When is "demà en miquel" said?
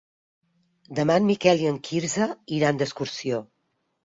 0.99-1.63